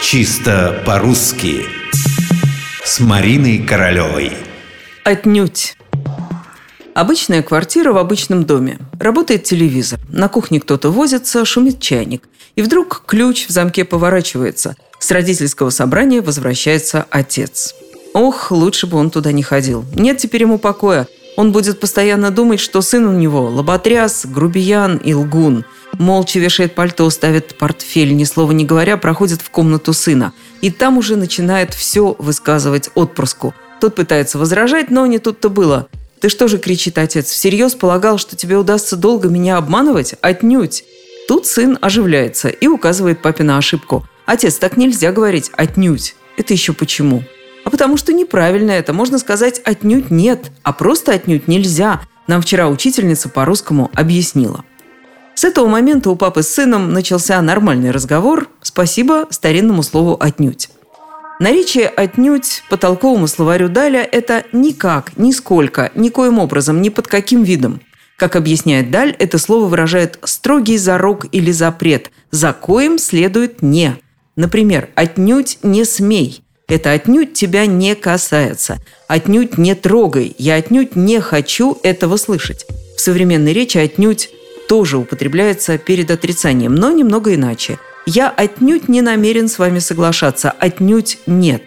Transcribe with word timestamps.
Чисто 0.00 0.80
по-русски 0.86 1.66
С 2.84 3.00
Мариной 3.00 3.58
Королевой 3.58 4.32
Отнюдь. 5.04 5.76
Обычная 6.94 7.42
квартира 7.42 7.92
в 7.92 7.98
обычном 7.98 8.44
доме. 8.44 8.78
Работает 9.00 9.42
телевизор. 9.42 9.98
На 10.08 10.28
кухне 10.28 10.60
кто-то 10.60 10.90
возится, 10.90 11.44
шумит 11.44 11.80
чайник. 11.80 12.28
И 12.54 12.62
вдруг 12.62 13.02
ключ 13.06 13.46
в 13.46 13.50
замке 13.50 13.84
поворачивается. 13.84 14.76
С 15.00 15.10
родительского 15.10 15.70
собрания 15.70 16.22
возвращается 16.22 17.04
отец. 17.10 17.74
Ох, 18.14 18.52
лучше 18.52 18.86
бы 18.86 18.98
он 18.98 19.10
туда 19.10 19.32
не 19.32 19.42
ходил. 19.42 19.84
Нет 19.94 20.18
теперь 20.18 20.42
ему 20.42 20.58
покоя. 20.58 21.08
Он 21.38 21.52
будет 21.52 21.78
постоянно 21.78 22.32
думать, 22.32 22.58
что 22.58 22.82
сын 22.82 23.06
у 23.06 23.12
него 23.12 23.42
лоботряс, 23.42 24.26
грубиян 24.26 24.96
и 24.96 25.14
лгун. 25.14 25.64
Молча 25.92 26.40
вешает 26.40 26.74
пальто, 26.74 27.08
ставит 27.10 27.56
портфель, 27.56 28.16
ни 28.16 28.24
слова 28.24 28.50
не 28.50 28.64
говоря, 28.64 28.96
проходит 28.96 29.40
в 29.40 29.48
комнату 29.50 29.92
сына. 29.92 30.32
И 30.62 30.72
там 30.72 30.98
уже 30.98 31.14
начинает 31.14 31.74
все 31.74 32.16
высказывать 32.18 32.90
отпрыску. 32.96 33.54
Тот 33.80 33.94
пытается 33.94 34.36
возражать, 34.36 34.90
но 34.90 35.06
не 35.06 35.20
тут-то 35.20 35.48
было. 35.48 35.86
«Ты 36.20 36.28
что 36.28 36.48
же,— 36.48 36.58
кричит 36.58 36.98
отец,— 36.98 37.26
всерьез 37.30 37.76
полагал, 37.76 38.18
что 38.18 38.34
тебе 38.34 38.56
удастся 38.56 38.96
долго 38.96 39.28
меня 39.28 39.58
обманывать? 39.58 40.16
Отнюдь!» 40.20 40.82
Тут 41.28 41.46
сын 41.46 41.78
оживляется 41.80 42.48
и 42.48 42.66
указывает 42.66 43.22
папе 43.22 43.44
на 43.44 43.58
ошибку. 43.58 44.04
«Отец, 44.26 44.56
так 44.56 44.76
нельзя 44.76 45.12
говорить 45.12 45.52
«отнюдь». 45.56 46.16
Это 46.36 46.52
еще 46.52 46.72
почему?» 46.72 47.22
А 47.68 47.70
потому 47.70 47.98
что 47.98 48.14
неправильно 48.14 48.70
это. 48.70 48.94
Можно 48.94 49.18
сказать 49.18 49.60
«отнюдь 49.62 50.10
нет», 50.10 50.50
а 50.62 50.72
просто 50.72 51.12
«отнюдь 51.12 51.48
нельзя». 51.48 52.00
Нам 52.26 52.40
вчера 52.40 52.66
учительница 52.66 53.28
по-русскому 53.28 53.90
объяснила. 53.92 54.64
С 55.34 55.44
этого 55.44 55.66
момента 55.66 56.08
у 56.08 56.16
папы 56.16 56.42
с 56.42 56.48
сыном 56.48 56.94
начался 56.94 57.42
нормальный 57.42 57.90
разговор. 57.90 58.48
Спасибо 58.62 59.26
старинному 59.28 59.82
слову 59.82 60.16
«отнюдь». 60.18 60.70
Наречие 61.40 61.88
«отнюдь» 61.88 62.62
по 62.70 62.78
толковому 62.78 63.26
словарю 63.26 63.68
Даля– 63.68 64.02
это 64.12 64.44
«никак», 64.52 65.18
«нисколько», 65.18 65.92
«никоим 65.94 66.38
образом», 66.38 66.80
«ни 66.80 66.88
под 66.88 67.06
каким 67.06 67.42
видом». 67.42 67.82
Как 68.16 68.34
объясняет 68.34 68.90
Даль, 68.90 69.14
это 69.18 69.36
слово 69.36 69.66
выражает 69.66 70.18
строгий 70.24 70.78
зарок 70.78 71.26
или 71.32 71.50
запрет, 71.50 72.12
за 72.30 72.54
коим 72.54 72.96
следует 72.96 73.60
«не». 73.60 73.94
Например, 74.36 74.88
«отнюдь 74.94 75.58
не 75.62 75.84
смей», 75.84 76.42
это 76.68 76.92
отнюдь 76.92 77.32
тебя 77.32 77.66
не 77.66 77.94
касается. 77.94 78.78
Отнюдь 79.06 79.56
не 79.56 79.74
трогай. 79.74 80.34
Я 80.38 80.56
отнюдь 80.56 80.96
не 80.96 81.20
хочу 81.20 81.78
этого 81.82 82.16
слышать. 82.16 82.66
В 82.96 83.00
современной 83.00 83.54
речи 83.54 83.78
отнюдь 83.78 84.30
тоже 84.68 84.98
употребляется 84.98 85.78
перед 85.78 86.10
отрицанием, 86.10 86.74
но 86.74 86.92
немного 86.92 87.34
иначе. 87.34 87.78
Я 88.04 88.28
отнюдь 88.28 88.88
не 88.88 89.00
намерен 89.00 89.48
с 89.48 89.58
вами 89.58 89.78
соглашаться. 89.78 90.50
Отнюдь 90.50 91.18
нет. 91.26 91.62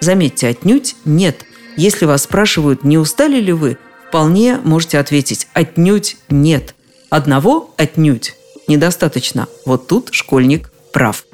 Заметьте, 0.00 0.48
отнюдь 0.48 0.94
нет. 1.04 1.44
Если 1.76 2.04
вас 2.04 2.22
спрашивают, 2.22 2.84
не 2.84 2.96
устали 2.96 3.40
ли 3.40 3.52
вы, 3.52 3.78
вполне 4.08 4.60
можете 4.62 4.98
ответить 4.98 5.48
«отнюдь 5.54 6.16
нет». 6.28 6.76
Одного 7.10 7.74
«отнюдь» 7.76 8.34
недостаточно. 8.68 9.48
Вот 9.66 9.88
тут 9.88 10.10
школьник 10.12 10.70
прав. 10.92 11.24